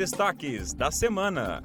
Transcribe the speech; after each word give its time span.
destaques 0.00 0.72
da 0.72 0.90
semana. 0.90 1.62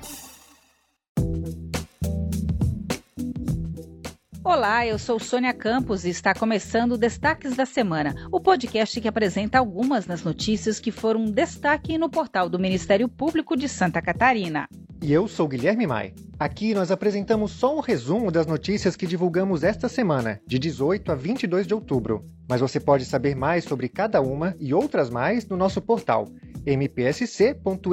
Olá, 4.44 4.86
eu 4.86 5.00
sou 5.00 5.18
Sônia 5.22 5.54
Campos 5.54 6.04
e 6.04 6.10
está 6.10 6.34
começando 6.34 6.92
o 6.92 6.98
Destaques 6.98 7.56
da 7.56 7.66
Semana, 7.66 8.14
o 8.30 8.42
podcast 8.42 9.00
que 9.00 9.08
apresenta 9.08 9.58
algumas 9.58 10.06
das 10.06 10.22
notícias 10.22 10.82
que 10.82 10.92
foram 10.92 11.32
destaque 11.32 11.98
no 11.98 12.10
portal 12.10 12.50
do 12.50 12.60
Ministério 12.60 13.08
Público 13.08 13.56
de 13.56 13.70
Santa 13.70 14.02
Catarina. 14.02 14.68
E 15.02 15.14
eu 15.14 15.30
sou 15.30 15.48
Guilherme 15.48 15.88
Mai. 15.88 16.14
Aqui 16.38 16.74
nós 16.74 16.92
apresentamos 16.92 17.52
só 17.52 17.74
um 17.74 17.80
resumo 17.80 18.30
das 18.30 18.46
notícias 18.46 18.98
que 18.98 19.08
divulgamos 19.08 19.64
esta 19.64 19.88
semana, 19.88 20.42
de 20.46 20.60
18 20.60 21.10
a 21.10 21.16
22 21.16 21.66
de 21.66 21.74
outubro. 21.74 22.26
Mas 22.50 22.60
você 22.60 22.82
pode 22.82 23.06
saber 23.06 23.34
mais 23.34 23.64
sobre 23.64 23.88
cada 23.88 24.20
uma 24.20 24.58
e 24.60 24.74
outras 24.74 25.10
mais 25.10 25.48
no 25.48 25.56
nosso 25.56 25.82
portal 25.82 26.28
mpsc.mp.br. 26.66 27.86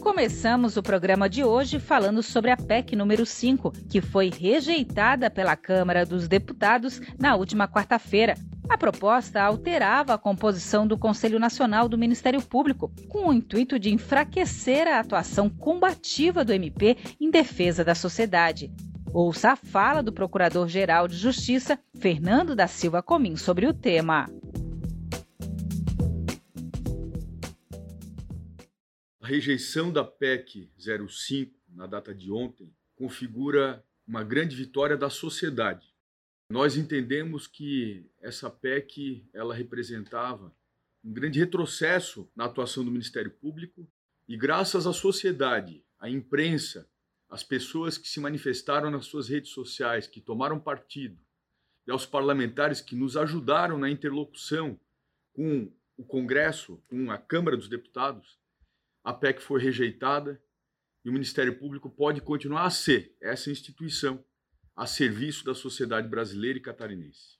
Começamos 0.00 0.76
o 0.76 0.82
programa 0.82 1.28
de 1.28 1.42
hoje 1.42 1.80
falando 1.80 2.22
sobre 2.22 2.50
a 2.50 2.56
PEC 2.56 2.94
número 2.94 3.26
5, 3.26 3.72
que 3.88 4.00
foi 4.00 4.30
rejeitada 4.30 5.30
pela 5.30 5.56
Câmara 5.56 6.06
dos 6.06 6.28
Deputados 6.28 7.00
na 7.18 7.34
última 7.34 7.66
quarta-feira. 7.66 8.34
A 8.68 8.78
proposta 8.78 9.42
alterava 9.42 10.14
a 10.14 10.18
composição 10.18 10.86
do 10.86 10.96
Conselho 10.96 11.38
Nacional 11.38 11.88
do 11.88 11.98
Ministério 11.98 12.40
Público, 12.40 12.92
com 13.08 13.28
o 13.28 13.32
intuito 13.32 13.78
de 13.78 13.92
enfraquecer 13.92 14.86
a 14.86 15.00
atuação 15.00 15.50
combativa 15.50 16.44
do 16.44 16.52
MP 16.52 16.96
em 17.20 17.30
defesa 17.30 17.84
da 17.84 17.94
sociedade. 17.94 18.72
Ouça 19.16 19.52
a 19.52 19.56
fala 19.56 20.02
do 20.02 20.12
Procurador-Geral 20.12 21.06
de 21.06 21.16
Justiça, 21.16 21.78
Fernando 22.00 22.56
da 22.56 22.66
Silva 22.66 23.00
Comim, 23.00 23.36
sobre 23.36 23.64
o 23.64 23.72
tema. 23.72 24.28
A 29.20 29.26
rejeição 29.28 29.92
da 29.92 30.02
PEC 30.02 30.68
05 30.76 31.56
na 31.68 31.86
data 31.86 32.12
de 32.12 32.32
ontem 32.32 32.74
configura 32.96 33.84
uma 34.04 34.24
grande 34.24 34.56
vitória 34.56 34.96
da 34.96 35.08
sociedade. 35.08 35.94
Nós 36.50 36.76
entendemos 36.76 37.46
que 37.46 38.10
essa 38.20 38.50
PEC 38.50 39.24
ela 39.32 39.54
representava 39.54 40.52
um 41.04 41.12
grande 41.12 41.38
retrocesso 41.38 42.28
na 42.34 42.46
atuação 42.46 42.84
do 42.84 42.90
Ministério 42.90 43.30
Público 43.30 43.88
e 44.26 44.36
graças 44.36 44.88
à 44.88 44.92
sociedade, 44.92 45.84
à 46.00 46.10
imprensa, 46.10 46.88
às 47.34 47.42
pessoas 47.42 47.98
que 47.98 48.08
se 48.08 48.20
manifestaram 48.20 48.92
nas 48.92 49.06
suas 49.06 49.28
redes 49.28 49.50
sociais, 49.50 50.06
que 50.06 50.20
tomaram 50.20 50.60
partido, 50.60 51.20
e 51.84 51.90
aos 51.90 52.06
parlamentares 52.06 52.80
que 52.80 52.94
nos 52.94 53.16
ajudaram 53.16 53.76
na 53.76 53.90
interlocução 53.90 54.78
com 55.32 55.68
o 55.96 56.04
Congresso, 56.04 56.80
com 56.86 57.10
a 57.10 57.18
Câmara 57.18 57.56
dos 57.56 57.68
Deputados, 57.68 58.38
a 59.02 59.12
PEC 59.12 59.42
foi 59.42 59.60
rejeitada 59.60 60.40
e 61.04 61.10
o 61.10 61.12
Ministério 61.12 61.58
Público 61.58 61.90
pode 61.90 62.20
continuar 62.20 62.66
a 62.66 62.70
ser 62.70 63.16
essa 63.20 63.50
instituição 63.50 64.24
a 64.76 64.86
serviço 64.86 65.44
da 65.44 65.56
sociedade 65.56 66.06
brasileira 66.06 66.58
e 66.58 66.62
catarinense. 66.62 67.36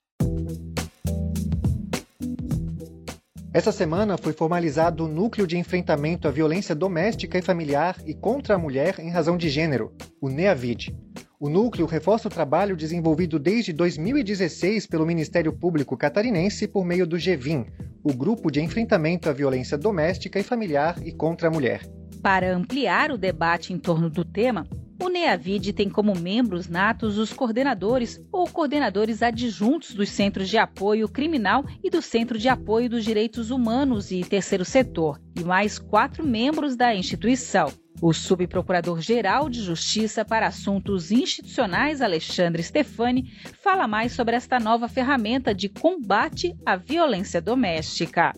Essa 3.55 3.71
semana 3.71 4.17
foi 4.17 4.33
formalizado 4.33 5.05
o 5.05 5.07
Núcleo 5.07 5.47
de 5.47 5.57
Enfrentamento 5.57 6.27
à 6.27 6.31
Violência 6.31 6.75
Doméstica 6.75 7.37
e 7.37 7.41
Familiar 7.41 7.95
e 8.05 8.13
contra 8.13 8.55
a 8.55 8.57
Mulher 8.57 8.99
em 8.99 9.09
Razão 9.09 9.37
de 9.37 9.47
Gênero, 9.47 9.93
o 10.19 10.27
NEAVID. 10.27 10.93
O 11.39 11.47
núcleo 11.47 11.85
reforça 11.85 12.27
o 12.27 12.31
trabalho 12.31 12.75
desenvolvido 12.75 13.39
desde 13.39 13.71
2016 13.71 14.87
pelo 14.87 15.05
Ministério 15.05 15.53
Público 15.53 15.95
Catarinense 15.95 16.67
por 16.67 16.83
meio 16.83 17.07
do 17.07 17.17
GEVIM, 17.17 17.67
o 18.03 18.13
Grupo 18.13 18.51
de 18.51 18.59
Enfrentamento 18.59 19.29
à 19.29 19.31
Violência 19.31 19.77
Doméstica 19.77 20.37
e 20.37 20.43
Familiar 20.43 20.97
e 21.01 21.13
contra 21.13 21.47
a 21.47 21.51
Mulher. 21.51 21.79
Para 22.21 22.53
ampliar 22.53 23.09
o 23.09 23.17
debate 23.17 23.71
em 23.71 23.79
torno 23.79 24.09
do 24.09 24.25
tema, 24.25 24.67
o 25.01 25.09
NEAVID 25.09 25.73
tem 25.73 25.89
como 25.89 26.17
membros 26.17 26.67
natos 26.67 27.17
os 27.17 27.33
coordenadores 27.33 28.21
ou 28.31 28.47
coordenadores 28.47 29.21
adjuntos 29.21 29.93
dos 29.93 30.09
Centros 30.09 30.49
de 30.49 30.57
Apoio 30.57 31.07
Criminal 31.09 31.65
e 31.83 31.89
do 31.89 32.01
Centro 32.01 32.37
de 32.37 32.47
Apoio 32.47 32.89
dos 32.89 33.03
Direitos 33.03 33.51
Humanos 33.51 34.11
e 34.11 34.23
Terceiro 34.23 34.63
Setor, 34.63 35.19
e 35.35 35.43
mais 35.43 35.77
quatro 35.77 36.25
membros 36.25 36.75
da 36.75 36.95
instituição. 36.95 37.71
O 38.01 38.11
subprocurador-geral 38.11 39.49
de 39.49 39.61
Justiça 39.61 40.25
para 40.25 40.47
Assuntos 40.47 41.11
Institucionais, 41.11 42.01
Alexandre 42.01 42.61
Stefani, 42.61 43.31
fala 43.63 43.87
mais 43.87 44.11
sobre 44.11 44.35
esta 44.35 44.59
nova 44.59 44.89
ferramenta 44.89 45.55
de 45.55 45.69
combate 45.69 46.53
à 46.65 46.75
violência 46.75 47.41
doméstica. 47.41 48.33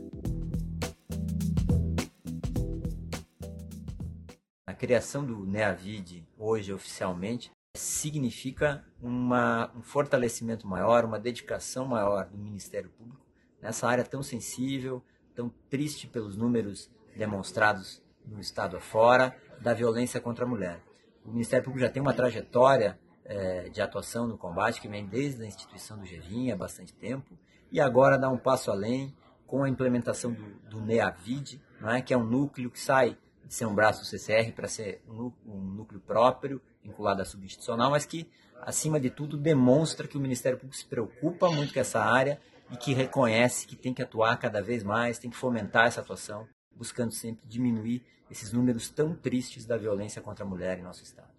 Criação 4.78 5.26
do 5.26 5.46
NEAVID, 5.46 6.26
hoje 6.38 6.72
oficialmente, 6.72 7.52
significa 7.76 8.86
uma, 9.02 9.72
um 9.76 9.82
fortalecimento 9.82 10.68
maior, 10.68 11.04
uma 11.04 11.20
dedicação 11.20 11.86
maior 11.86 12.28
do 12.28 12.38
Ministério 12.38 12.90
Público 12.90 13.26
nessa 13.62 13.88
área 13.88 14.04
tão 14.04 14.22
sensível, 14.22 15.04
tão 15.36 15.50
triste 15.70 16.08
pelos 16.08 16.38
números 16.38 16.90
demonstrados 17.16 18.02
no 18.26 18.40
Estado 18.40 18.78
afora, 18.78 19.36
da 19.60 19.74
violência 19.74 20.22
contra 20.22 20.46
a 20.46 20.48
mulher. 20.48 20.82
O 21.26 21.32
Ministério 21.32 21.66
Público 21.66 21.86
já 21.86 21.92
tem 21.92 22.02
uma 22.02 22.14
trajetória 22.14 23.00
é, 23.26 23.70
de 23.70 23.82
atuação 23.82 24.28
no 24.28 24.38
combate 24.38 24.80
que 24.80 24.88
vem 24.88 25.06
desde 25.06 25.44
a 25.44 25.46
instituição 25.46 25.98
do 25.98 26.06
GEVIM 26.06 26.52
há 26.52 26.56
bastante 26.56 26.94
tempo 26.94 27.38
e 27.72 27.82
agora 27.82 28.18
dá 28.18 28.30
um 28.30 28.38
passo 28.38 28.72
além 28.72 29.14
com 29.46 29.64
a 29.64 29.70
implementação 29.70 30.32
do, 30.32 30.46
do 30.70 30.82
NEAVID, 30.82 31.62
é? 31.84 32.02
que 32.02 32.14
é 32.14 32.18
um 32.18 32.24
núcleo 32.24 32.70
que 32.70 32.80
sai 32.80 33.18
de 33.48 33.54
ser 33.54 33.66
um 33.66 33.74
braço 33.74 34.02
do 34.02 34.06
CCR 34.06 34.52
para 34.52 34.68
ser 34.68 35.02
um, 35.08 35.32
núcleo 35.46 36.02
próprio, 36.02 36.62
vinculado 36.84 37.22
à 37.22 37.26
substitucional, 37.26 37.92
mas 37.92 38.06
que, 38.06 38.30
acima 38.62 39.00
de 39.00 39.10
tudo, 39.10 39.38
demonstra 39.38 40.08
que 40.08 40.18
o 40.18 40.20
Ministério 40.20 40.58
Público 40.58 40.78
se 40.78 40.86
preocupa 40.86 41.50
muito 41.50 41.74
com 41.74 41.80
essa 41.80 42.02
área 42.02 42.40
e 42.72 42.76
que 42.76 42.94
reconhece 42.94 43.66
que 43.66 43.76
tem 43.76 43.94
que 43.94 44.02
atuar 44.02 44.38
cada 44.38 44.62
vez 44.62 44.84
mais, 44.84 45.18
tem 45.18 45.32
que 45.32 45.38
fomentar 45.38 45.88
essa 45.88 46.02
atuação, 46.02 46.48
buscando 46.76 47.12
sempre 47.12 47.48
diminuir 47.48 48.04
esses 48.30 48.52
números 48.52 48.90
tão 48.90 49.16
tristes 49.16 49.66
da 49.66 49.78
violência 49.78 50.22
contra 50.22 50.44
a 50.44 50.48
mulher 50.48 50.78
em 50.78 50.84
nosso 50.84 51.04
estado. 51.04 51.30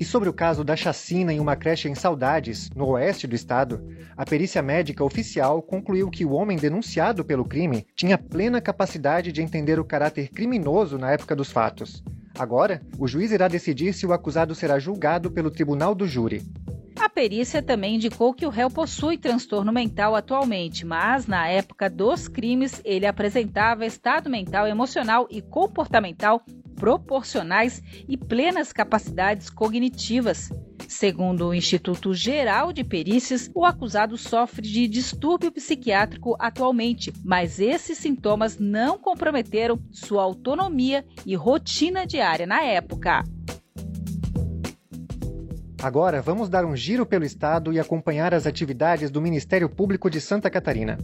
E 0.00 0.04
sobre 0.04 0.30
o 0.30 0.32
caso 0.32 0.64
da 0.64 0.74
chacina 0.74 1.30
em 1.30 1.38
uma 1.38 1.54
creche 1.54 1.86
em 1.86 1.94
Saudades, 1.94 2.70
no 2.74 2.86
oeste 2.86 3.26
do 3.26 3.34
estado, 3.34 3.86
a 4.16 4.24
perícia 4.24 4.62
médica 4.62 5.04
oficial 5.04 5.60
concluiu 5.60 6.08
que 6.08 6.24
o 6.24 6.32
homem 6.32 6.56
denunciado 6.56 7.22
pelo 7.22 7.44
crime 7.44 7.86
tinha 7.94 8.16
plena 8.16 8.62
capacidade 8.62 9.30
de 9.30 9.42
entender 9.42 9.78
o 9.78 9.84
caráter 9.84 10.30
criminoso 10.30 10.96
na 10.96 11.12
época 11.12 11.36
dos 11.36 11.52
fatos. 11.52 12.02
Agora, 12.38 12.80
o 12.98 13.06
juiz 13.06 13.30
irá 13.30 13.46
decidir 13.46 13.92
se 13.92 14.06
o 14.06 14.12
acusado 14.14 14.54
será 14.54 14.78
julgado 14.78 15.30
pelo 15.30 15.50
tribunal 15.50 15.94
do 15.94 16.06
júri. 16.06 16.42
A 16.98 17.08
perícia 17.10 17.62
também 17.62 17.96
indicou 17.96 18.32
que 18.32 18.46
o 18.46 18.50
réu 18.50 18.70
possui 18.70 19.18
transtorno 19.18 19.70
mental 19.70 20.16
atualmente, 20.16 20.86
mas 20.86 21.26
na 21.26 21.46
época 21.46 21.90
dos 21.90 22.26
crimes 22.26 22.80
ele 22.86 23.04
apresentava 23.04 23.84
estado 23.84 24.30
mental, 24.30 24.66
emocional 24.66 25.26
e 25.30 25.42
comportamental 25.42 26.42
proporcionais 26.80 27.82
e 28.08 28.16
plenas 28.16 28.72
capacidades 28.72 29.50
cognitivas. 29.50 30.48
Segundo 30.88 31.48
o 31.48 31.54
Instituto 31.54 32.14
Geral 32.14 32.72
de 32.72 32.82
Perícias, 32.82 33.50
o 33.54 33.66
acusado 33.66 34.16
sofre 34.16 34.62
de 34.62 34.88
distúrbio 34.88 35.52
psiquiátrico 35.52 36.34
atualmente, 36.38 37.12
mas 37.22 37.60
esses 37.60 37.98
sintomas 37.98 38.58
não 38.58 38.98
comprometeram 38.98 39.78
sua 39.92 40.22
autonomia 40.22 41.04
e 41.26 41.36
rotina 41.36 42.06
diária 42.06 42.46
na 42.46 42.62
época. 42.62 43.22
Agora 45.82 46.22
vamos 46.22 46.48
dar 46.48 46.64
um 46.64 46.74
giro 46.74 47.04
pelo 47.06 47.24
estado 47.24 47.72
e 47.72 47.78
acompanhar 47.78 48.34
as 48.34 48.46
atividades 48.46 49.10
do 49.10 49.20
Ministério 49.20 49.68
Público 49.68 50.10
de 50.10 50.20
Santa 50.20 50.50
Catarina. 50.50 50.98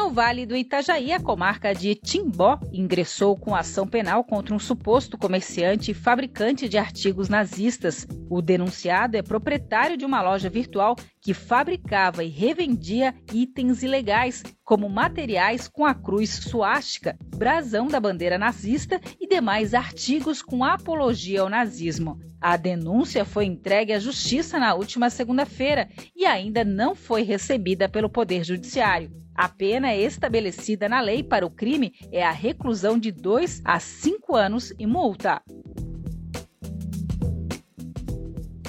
No 0.00 0.08
Vale 0.08 0.46
do 0.46 0.56
Itajaí, 0.56 1.12
a 1.12 1.20
comarca 1.20 1.74
de 1.74 1.94
Timbó 1.94 2.58
ingressou 2.72 3.36
com 3.36 3.54
ação 3.54 3.86
penal 3.86 4.24
contra 4.24 4.54
um 4.54 4.58
suposto 4.58 5.18
comerciante 5.18 5.90
e 5.90 5.94
fabricante 5.94 6.70
de 6.70 6.78
artigos 6.78 7.28
nazistas. 7.28 8.08
O 8.30 8.40
denunciado 8.40 9.18
é 9.18 9.22
proprietário 9.22 9.98
de 9.98 10.06
uma 10.06 10.22
loja 10.22 10.48
virtual 10.48 10.96
que 11.20 11.34
fabricava 11.34 12.24
e 12.24 12.28
revendia 12.28 13.14
itens 13.30 13.82
ilegais, 13.82 14.42
como 14.64 14.88
materiais 14.88 15.68
com 15.68 15.84
a 15.84 15.94
cruz 15.94 16.30
suástica, 16.30 17.14
brasão 17.36 17.86
da 17.86 18.00
bandeira 18.00 18.38
nazista 18.38 18.98
e 19.20 19.28
demais 19.28 19.74
artigos 19.74 20.40
com 20.40 20.64
apologia 20.64 21.42
ao 21.42 21.50
nazismo. 21.50 22.18
A 22.40 22.56
denúncia 22.56 23.22
foi 23.26 23.44
entregue 23.44 23.92
à 23.92 23.98
Justiça 23.98 24.58
na 24.58 24.74
última 24.74 25.10
segunda-feira 25.10 25.90
e 26.16 26.24
ainda 26.24 26.64
não 26.64 26.94
foi 26.94 27.22
recebida 27.22 27.86
pelo 27.86 28.08
Poder 28.08 28.42
Judiciário. 28.42 29.20
A 29.40 29.48
pena 29.48 29.96
estabelecida 29.96 30.86
na 30.86 31.00
lei 31.00 31.22
para 31.22 31.46
o 31.46 31.50
crime 31.50 31.94
é 32.12 32.22
a 32.22 32.30
reclusão 32.30 32.98
de 32.98 33.10
2 33.10 33.62
a 33.64 33.80
5 33.80 34.36
anos 34.36 34.70
e 34.78 34.86
multa. 34.86 35.40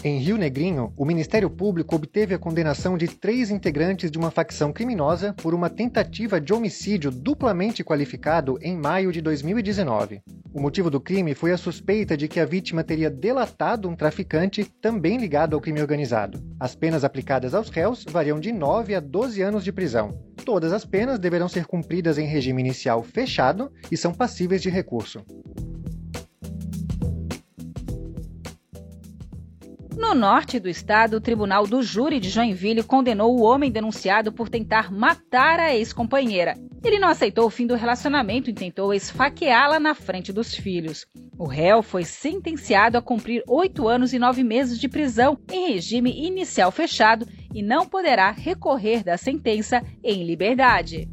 Em 0.01 0.17
Rio 0.19 0.37
Negrinho, 0.37 0.93
o 0.95 1.03
Ministério 1.03 1.49
Público 1.49 1.93
obteve 1.93 2.33
a 2.33 2.39
condenação 2.39 2.97
de 2.97 3.05
três 3.05 3.51
integrantes 3.51 4.09
de 4.09 4.17
uma 4.17 4.31
facção 4.31 4.71
criminosa 4.71 5.33
por 5.33 5.53
uma 5.53 5.69
tentativa 5.69 6.39
de 6.39 6.53
homicídio 6.53 7.11
duplamente 7.11 7.83
qualificado 7.83 8.57
em 8.61 8.77
maio 8.77 9.11
de 9.11 9.19
2019. 9.19 10.21
O 10.53 10.61
motivo 10.61 10.89
do 10.89 11.01
crime 11.01 11.35
foi 11.35 11.51
a 11.51 11.57
suspeita 11.57 12.15
de 12.15 12.29
que 12.29 12.39
a 12.39 12.45
vítima 12.45 12.81
teria 12.81 13.09
delatado 13.09 13.89
um 13.89 13.95
traficante 13.95 14.63
também 14.63 15.17
ligado 15.17 15.53
ao 15.53 15.61
crime 15.61 15.81
organizado. 15.81 16.41
As 16.57 16.75
penas 16.75 17.03
aplicadas 17.03 17.53
aos 17.53 17.69
réus 17.69 18.05
variam 18.09 18.39
de 18.39 18.53
9 18.53 18.95
a 18.95 19.01
12 19.01 19.41
anos 19.41 19.65
de 19.65 19.73
prisão. 19.73 20.30
Todas 20.45 20.73
as 20.73 20.83
penas 20.83 21.19
deverão 21.19 21.47
ser 21.47 21.65
cumpridas 21.65 22.17
em 22.17 22.25
regime 22.25 22.61
inicial 22.61 23.03
fechado 23.03 23.71
e 23.91 23.97
são 23.97 24.13
passíveis 24.13 24.61
de 24.61 24.69
recurso. 24.69 25.23
No 30.01 30.15
norte 30.15 30.59
do 30.59 30.67
estado, 30.67 31.17
o 31.17 31.21
Tribunal 31.21 31.67
do 31.67 31.83
Júri 31.83 32.19
de 32.19 32.27
Joinville 32.27 32.81
condenou 32.81 33.37
o 33.37 33.43
homem 33.43 33.71
denunciado 33.71 34.33
por 34.33 34.49
tentar 34.49 34.91
matar 34.91 35.59
a 35.59 35.75
ex-companheira. 35.75 36.55
Ele 36.83 36.97
não 36.97 37.07
aceitou 37.07 37.45
o 37.45 37.51
fim 37.51 37.67
do 37.67 37.75
relacionamento 37.75 38.49
e 38.49 38.53
tentou 38.53 38.95
esfaqueá-la 38.95 39.79
na 39.79 39.93
frente 39.93 40.33
dos 40.33 40.55
filhos. 40.55 41.05
O 41.37 41.45
réu 41.45 41.83
foi 41.83 42.03
sentenciado 42.03 42.97
a 42.97 43.01
cumprir 43.01 43.43
oito 43.47 43.87
anos 43.87 44.11
e 44.11 44.17
nove 44.17 44.43
meses 44.43 44.79
de 44.79 44.89
prisão 44.89 45.37
em 45.51 45.71
regime 45.71 46.25
inicial 46.25 46.71
fechado 46.71 47.27
e 47.53 47.61
não 47.61 47.85
poderá 47.85 48.31
recorrer 48.31 49.03
da 49.03 49.17
sentença 49.17 49.83
em 50.03 50.23
liberdade. 50.23 51.07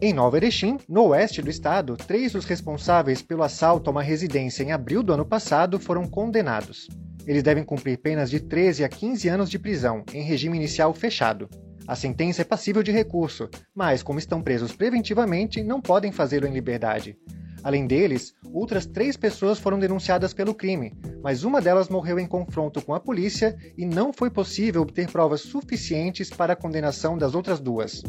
Em 0.00 0.12
Nova 0.12 0.36
Erechim, 0.36 0.78
no 0.88 1.08
oeste 1.08 1.42
do 1.42 1.50
estado, 1.50 1.96
três 1.96 2.30
dos 2.30 2.44
responsáveis 2.44 3.20
pelo 3.20 3.42
assalto 3.42 3.90
a 3.90 3.92
uma 3.92 4.02
residência 4.02 4.62
em 4.62 4.70
abril 4.70 5.02
do 5.02 5.12
ano 5.12 5.24
passado 5.24 5.76
foram 5.80 6.06
condenados. 6.06 6.86
Eles 7.26 7.42
devem 7.42 7.64
cumprir 7.64 7.98
penas 7.98 8.30
de 8.30 8.38
13 8.38 8.84
a 8.84 8.88
15 8.88 9.28
anos 9.28 9.50
de 9.50 9.58
prisão, 9.58 10.04
em 10.14 10.22
regime 10.22 10.56
inicial 10.56 10.94
fechado. 10.94 11.48
A 11.84 11.96
sentença 11.96 12.42
é 12.42 12.44
passível 12.44 12.80
de 12.80 12.92
recurso, 12.92 13.48
mas, 13.74 14.00
como 14.00 14.20
estão 14.20 14.40
presos 14.40 14.70
preventivamente, 14.70 15.64
não 15.64 15.80
podem 15.80 16.12
fazê-lo 16.12 16.46
em 16.46 16.52
liberdade. 16.52 17.18
Além 17.64 17.84
deles, 17.84 18.34
outras 18.52 18.86
três 18.86 19.16
pessoas 19.16 19.58
foram 19.58 19.80
denunciadas 19.80 20.32
pelo 20.32 20.54
crime, 20.54 20.96
mas 21.24 21.42
uma 21.42 21.60
delas 21.60 21.88
morreu 21.88 22.20
em 22.20 22.26
confronto 22.26 22.80
com 22.80 22.94
a 22.94 23.00
polícia 23.00 23.58
e 23.76 23.84
não 23.84 24.12
foi 24.12 24.30
possível 24.30 24.82
obter 24.82 25.10
provas 25.10 25.40
suficientes 25.40 26.30
para 26.30 26.52
a 26.52 26.56
condenação 26.56 27.18
das 27.18 27.34
outras 27.34 27.58
duas. 27.58 28.00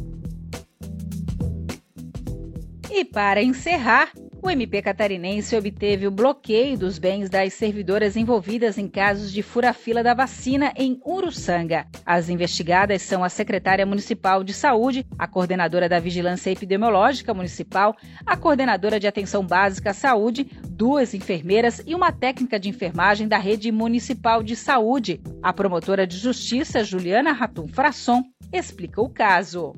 E 2.99 3.05
para 3.05 3.41
encerrar, 3.41 4.11
o 4.43 4.49
MP 4.49 4.81
catarinense 4.81 5.55
obteve 5.55 6.05
o 6.05 6.11
bloqueio 6.11 6.77
dos 6.77 6.99
bens 6.99 7.29
das 7.29 7.53
servidoras 7.53 8.17
envolvidas 8.17 8.77
em 8.77 8.89
casos 8.89 9.31
de 9.31 9.41
fura-fila 9.41 10.03
da 10.03 10.13
vacina 10.13 10.73
em 10.75 10.99
Uruçanga. 11.05 11.87
As 12.05 12.27
investigadas 12.27 13.01
são 13.01 13.23
a 13.23 13.29
secretária 13.29 13.85
municipal 13.85 14.43
de 14.43 14.53
saúde, 14.53 15.07
a 15.17 15.25
coordenadora 15.27 15.87
da 15.87 15.97
vigilância 15.97 16.51
epidemiológica 16.51 17.33
municipal, 17.33 17.95
a 18.25 18.35
coordenadora 18.35 18.99
de 18.99 19.07
atenção 19.07 19.47
básica 19.47 19.91
à 19.91 19.93
saúde, 19.93 20.51
duas 20.69 21.13
enfermeiras 21.13 21.81
e 21.87 21.95
uma 21.95 22.11
técnica 22.11 22.59
de 22.59 22.67
enfermagem 22.67 23.29
da 23.29 23.37
rede 23.37 23.71
municipal 23.71 24.43
de 24.43 24.57
saúde. 24.57 25.21
A 25.41 25.53
promotora 25.53 26.05
de 26.05 26.17
justiça, 26.17 26.83
Juliana 26.83 27.31
Ratum 27.31 27.65
Frasson, 27.69 28.21
explica 28.51 29.01
o 29.01 29.07
caso. 29.07 29.73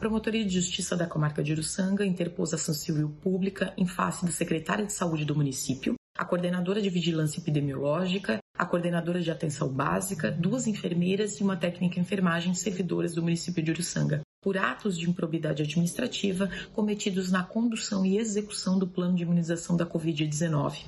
Promotoria 0.00 0.46
de 0.46 0.54
Justiça 0.54 0.96
da 0.96 1.06
Comarca 1.06 1.42
de 1.42 1.52
Uruçanga 1.52 2.06
interpôs 2.06 2.54
ação 2.54 2.72
civil 2.72 3.10
pública 3.20 3.74
em 3.76 3.86
face 3.86 4.24
da 4.24 4.32
secretária 4.32 4.86
de 4.86 4.94
Saúde 4.94 5.26
do 5.26 5.36
município, 5.36 5.94
a 6.16 6.24
coordenadora 6.24 6.80
de 6.80 6.88
Vigilância 6.88 7.38
Epidemiológica, 7.38 8.38
a 8.56 8.64
coordenadora 8.64 9.20
de 9.20 9.30
Atenção 9.30 9.68
Básica, 9.68 10.30
duas 10.30 10.66
enfermeiras 10.66 11.38
e 11.38 11.42
uma 11.42 11.54
técnica 11.54 12.00
enfermagem 12.00 12.54
servidoras 12.54 13.14
do 13.14 13.22
município 13.22 13.62
de 13.62 13.72
Uruçanga, 13.72 14.22
por 14.40 14.56
atos 14.56 14.96
de 14.96 15.06
improbidade 15.06 15.62
administrativa 15.62 16.48
cometidos 16.72 17.30
na 17.30 17.44
condução 17.44 18.06
e 18.06 18.16
execução 18.16 18.78
do 18.78 18.88
plano 18.88 19.14
de 19.14 19.24
imunização 19.24 19.76
da 19.76 19.84
Covid-19 19.84 20.86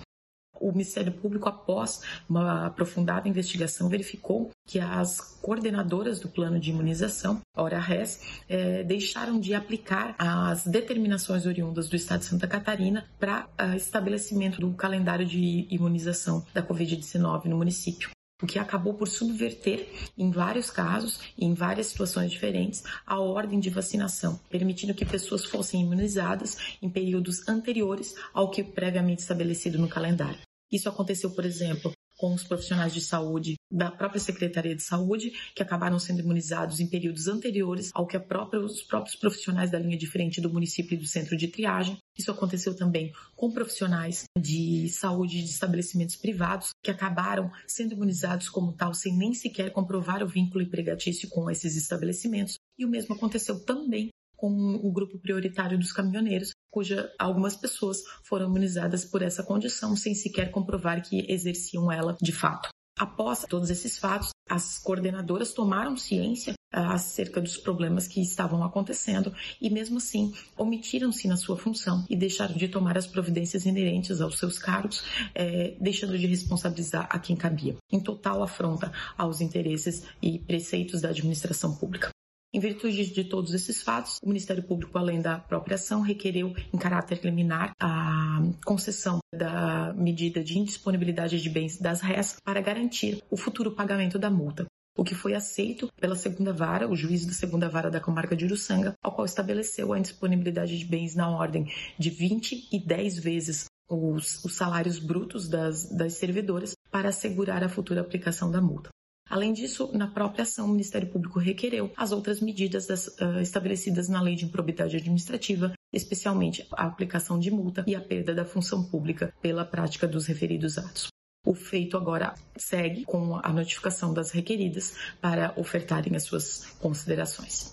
o 0.63 0.71
Ministério 0.73 1.13
Público, 1.13 1.49
após 1.49 2.03
uma 2.29 2.67
aprofundada 2.67 3.29
investigação, 3.29 3.89
verificou 3.89 4.51
que 4.67 4.79
as 4.79 5.21
coordenadoras 5.43 6.21
do 6.21 6.29
plano 6.29 6.61
de 6.61 6.71
imunização, 6.71 7.41
hora 7.57 7.81
res, 7.81 8.23
é, 8.49 8.85
deixaram 8.85 9.41
de 9.41 9.55
aplicar 9.55 10.15
as 10.19 10.65
determinações 10.65 11.47
oriundas 11.47 11.89
do 11.89 11.97
Estado 11.97 12.21
de 12.21 12.27
Santa 12.27 12.47
Catarina 12.47 13.05
para 13.19 13.49
uh, 13.61 13.75
estabelecimento 13.77 14.61
do 14.61 14.73
calendário 14.75 15.27
de 15.27 15.67
imunização 15.71 16.47
da 16.55 16.63
Covid-19 16.63 17.47
no 17.47 17.57
município 17.57 18.11
o 18.43 18.47
que 18.47 18.59
acabou 18.59 18.95
por 18.95 19.07
subverter, 19.07 19.89
em 20.19 20.31
vários 20.31 20.69
casos 20.69 21.21
em 21.39 21.55
várias 21.55 21.87
situações 21.87 22.31
diferentes, 22.31 22.83
a 23.07 23.21
ordem 23.21 23.61
de 23.61 23.71
vacinação, 23.71 24.39
permitindo 24.51 24.95
que 24.95 25.05
pessoas 25.05 25.45
fossem 25.45 25.83
imunizadas 25.83 26.77
em 26.83 26.91
períodos 26.91 27.49
anteriores 27.49 28.17
ao 28.35 28.51
que 28.51 28.65
previamente 28.65 29.23
estabelecido 29.23 29.79
no 29.79 29.89
calendário. 29.89 30.41
Isso 30.73 30.89
aconteceu, 30.89 31.31
por 31.31 31.45
exemplo, 31.45 31.93
com 32.23 32.33
os 32.33 32.45
profissionais 32.45 32.95
de 32.95 33.01
saúde 33.01 33.57
da 33.69 33.91
própria 33.91 34.21
Secretaria 34.21 34.77
de 34.77 34.83
Saúde, 34.83 35.33
que 35.57 35.63
acabaram 35.63 35.99
sendo 35.99 36.21
imunizados 36.21 36.79
em 36.79 36.87
períodos 36.87 37.27
anteriores 37.27 37.91
ao 37.93 38.07
que 38.07 38.17
própria, 38.19 38.61
os 38.61 38.81
próprios 38.81 39.17
profissionais 39.17 39.73
da 39.73 39.79
linha 39.79 39.99
de 39.99 40.07
frente 40.07 40.41
do 40.41 40.49
município 40.49 40.95
e 40.95 40.99
do 40.99 41.05
centro 41.05 41.37
de 41.37 41.49
triagem. 41.49 41.97
Isso 42.17 42.31
aconteceu 42.31 42.77
também 42.77 43.13
com 43.35 43.51
profissionais 43.51 44.25
de 44.39 44.89
saúde 44.89 45.43
de 45.43 45.51
estabelecimentos 45.51 46.15
privados, 46.15 46.69
que 46.81 46.93
acabaram 46.93 47.51
sendo 47.67 47.95
imunizados 47.95 48.49
como 48.49 48.73
tal, 48.73 48.95
sem 48.95 49.17
nem 49.17 49.35
sequer 49.35 49.73
comprovar 49.73 50.23
o 50.23 50.29
vínculo 50.29 50.63
empregatício 50.63 51.29
com 51.29 51.51
esses 51.51 51.77
estabelecimentos. 51.77 52.55
E 52.79 52.85
o 52.85 52.89
mesmo 52.89 53.17
aconteceu 53.17 53.59
também 53.65 54.11
com 54.43 54.51
o 54.83 54.91
grupo 54.91 55.21
prioritário 55.21 55.79
dos 55.79 55.93
caminhoneiros, 55.93 56.51
cuja 56.69 57.09
algumas 57.17 57.55
pessoas 57.55 57.99
foram 58.25 58.47
imunizadas 58.47 59.05
por 59.05 59.23
essa 59.23 59.45
condição 59.45 59.95
sem 59.95 60.17
sequer 60.17 60.51
comprovar 60.51 61.01
que 61.01 61.25
exerciam 61.33 61.93
ela 61.93 62.17
de 62.21 62.33
fato. 62.33 62.69
Após 62.99 63.45
todos 63.49 63.71
esses 63.71 63.97
fatos, 63.99 64.31
as 64.51 64.79
coordenadoras 64.79 65.53
tomaram 65.55 65.97
ciência 65.97 66.55
ah, 66.73 66.95
acerca 66.95 67.41
dos 67.41 67.57
problemas 67.57 68.09
que 68.09 68.21
estavam 68.21 68.65
acontecendo 68.65 69.33
e, 69.61 69.71
mesmo 69.71 69.99
assim, 69.99 70.35
omitiram-se 70.59 71.29
na 71.29 71.37
sua 71.37 71.57
função 71.57 72.05
e 72.11 72.17
deixaram 72.17 72.57
de 72.57 72.67
tomar 72.67 72.99
as 72.99 73.07
providências 73.07 73.65
inerentes 73.65 74.21
aos 74.21 74.39
seus 74.39 74.59
cargos, 74.59 75.05
eh, 75.35 75.77
deixando 75.81 76.19
de 76.19 76.27
responsabilizar 76.27 77.07
a 77.09 77.19
quem 77.19 77.37
cabia, 77.37 77.77
em 77.91 78.01
total 78.01 78.43
afronta 78.43 78.93
aos 79.17 79.41
interesses 79.41 80.03
e 80.21 80.39
preceitos 80.41 81.01
da 81.01 81.11
administração 81.11 81.75
pública. 81.77 82.12
Em 82.55 82.61
virtude 82.61 83.07
de 83.11 83.25
todos 83.25 83.55
esses 83.55 83.83
fatos, 83.83 84.19
o 84.23 84.29
Ministério 84.29 84.63
Público, 84.63 84.99
além 84.99 85.23
da 85.23 85.39
própria 85.39 85.77
ação, 85.77 86.03
requereu 86.03 86.55
em 86.71 86.77
caráter 86.77 87.19
liminar 87.25 87.73
a 87.81 88.43
concessão 88.63 89.21
da 89.33 89.95
medida 89.95 90.45
de 90.45 90.59
indisponibilidade 90.59 91.41
de 91.41 91.49
bens 91.49 91.79
das 91.79 92.03
RES 92.03 92.37
para 92.45 92.61
garantir 92.61 93.23
o 93.31 93.39
futuro 93.39 93.73
pagamento 93.73 94.19
da 94.19 94.31
multa 94.31 94.67
o 94.97 95.05
que 95.05 95.15
foi 95.15 95.35
aceito 95.35 95.89
pela 95.99 96.15
segunda 96.15 96.53
vara, 96.53 96.87
o 96.89 96.95
juiz 96.95 97.25
da 97.25 97.33
segunda 97.33 97.69
vara 97.69 97.91
da 97.91 98.01
comarca 98.01 98.37
de 98.37 98.45
Uruçanga, 98.45 98.95
ao 99.03 99.13
qual 99.13 99.25
estabeleceu 99.25 99.93
a 99.93 99.99
indisponibilidade 99.99 100.79
de 100.79 100.85
bens 100.85 101.15
na 101.15 101.31
ordem 101.31 101.67
de 101.99 102.11
20 102.11 102.69
e 102.71 102.79
10 102.79 103.19
vezes 103.19 103.65
os, 103.89 104.45
os 104.45 104.55
salários 104.55 104.99
brutos 104.99 105.49
das, 105.49 105.91
das 105.91 106.15
servidoras 106.15 106.75
para 106.91 107.09
assegurar 107.09 107.65
a 107.65 107.69
futura 107.69 108.01
aplicação 108.01 108.51
da 108.51 108.61
multa. 108.61 108.91
Além 109.29 109.53
disso, 109.53 109.91
na 109.93 110.07
própria 110.07 110.43
ação, 110.43 110.67
o 110.67 110.71
Ministério 110.71 111.09
Público 111.09 111.39
requereu 111.39 111.91
as 111.97 112.13
outras 112.13 112.41
medidas 112.41 112.87
das, 112.87 113.09
uh, 113.09 113.41
estabelecidas 113.41 114.09
na 114.09 114.21
Lei 114.21 114.35
de 114.35 114.45
Improbidade 114.45 114.97
Administrativa, 114.97 115.73
especialmente 115.93 116.67
a 116.73 116.87
aplicação 116.87 117.39
de 117.39 117.51
multa 117.51 117.85
e 117.87 117.95
a 117.95 118.01
perda 118.01 118.35
da 118.35 118.45
função 118.45 118.85
pública 118.85 119.33
pela 119.41 119.65
prática 119.65 120.07
dos 120.07 120.27
referidos 120.27 120.77
atos. 120.77 121.09
O 121.45 121.55
feito 121.55 121.97
agora 121.97 122.35
segue 122.57 123.05
com 123.05 123.37
a 123.43 123.53
notificação 123.53 124.15
das 124.15 124.31
requeridas 124.31 124.95
para 125.21 125.53
ofertarem 125.57 126.15
as 126.15 126.23
suas 126.23 126.67
considerações. 126.79 127.73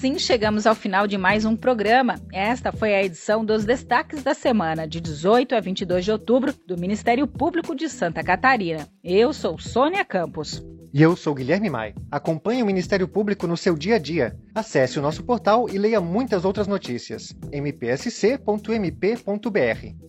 Assim 0.00 0.18
chegamos 0.18 0.66
ao 0.66 0.74
final 0.74 1.06
de 1.06 1.18
mais 1.18 1.44
um 1.44 1.54
programa. 1.54 2.18
Esta 2.32 2.72
foi 2.72 2.94
a 2.94 3.04
edição 3.04 3.44
dos 3.44 3.66
destaques 3.66 4.22
da 4.22 4.32
semana, 4.32 4.88
de 4.88 4.98
18 4.98 5.54
a 5.54 5.60
22 5.60 6.06
de 6.06 6.10
outubro, 6.10 6.54
do 6.66 6.78
Ministério 6.78 7.26
Público 7.26 7.74
de 7.74 7.86
Santa 7.86 8.24
Catarina. 8.24 8.88
Eu 9.04 9.30
sou 9.34 9.58
Sônia 9.58 10.02
Campos. 10.02 10.64
E 10.90 11.02
eu 11.02 11.14
sou 11.14 11.34
Guilherme 11.34 11.68
Mai. 11.68 11.92
Acompanhe 12.10 12.62
o 12.62 12.66
Ministério 12.66 13.06
Público 13.06 13.46
no 13.46 13.58
seu 13.58 13.76
dia 13.76 13.96
a 13.96 13.98
dia. 13.98 14.34
Acesse 14.54 14.98
o 14.98 15.02
nosso 15.02 15.22
portal 15.22 15.68
e 15.68 15.76
leia 15.76 16.00
muitas 16.00 16.46
outras 16.46 16.66
notícias. 16.66 17.36
mpsc.mp.br. 17.52 18.46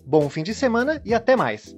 Bom 0.05 0.29
fim 0.29 0.41
de 0.41 0.53
semana 0.53 1.01
e 1.03 1.13
até 1.13 1.35
mais! 1.35 1.75